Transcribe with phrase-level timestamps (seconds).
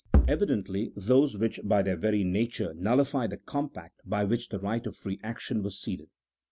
[0.27, 4.97] Evidently those which by their very nature nullify the compact by which the right of
[4.97, 6.09] free action was ceded.